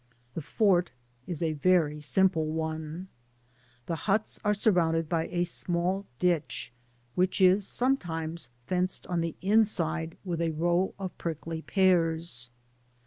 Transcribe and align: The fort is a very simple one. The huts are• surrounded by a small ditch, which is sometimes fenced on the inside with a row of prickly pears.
The 0.33 0.41
fort 0.41 0.89
is 1.27 1.43
a 1.43 1.53
very 1.53 1.99
simple 2.01 2.47
one. 2.47 3.07
The 3.85 3.95
huts 4.09 4.39
are• 4.43 4.51
surrounded 4.55 5.07
by 5.07 5.27
a 5.27 5.43
small 5.43 6.07
ditch, 6.17 6.71
which 7.13 7.39
is 7.39 7.67
sometimes 7.67 8.49
fenced 8.65 9.05
on 9.05 9.21
the 9.21 9.35
inside 9.43 10.17
with 10.25 10.41
a 10.41 10.49
row 10.57 10.95
of 10.97 11.15
prickly 11.19 11.61
pears. 11.61 12.49